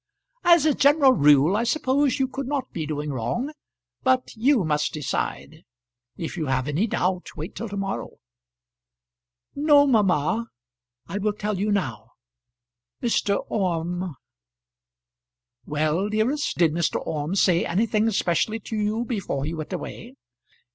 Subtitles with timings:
[0.43, 3.51] "As a general rule I suppose you could not be doing wrong;
[4.01, 5.63] but you must decide.
[6.17, 8.15] If you have any doubt, wait till to morrow."
[9.53, 10.47] "No, mamma;
[11.05, 12.13] I will tell you now.
[12.99, 13.45] Mr.
[13.47, 14.15] Orme"
[15.67, 16.57] "Well, dearest.
[16.57, 16.99] Did Mr.
[17.05, 20.15] Orme say anything specially to you before he went away?"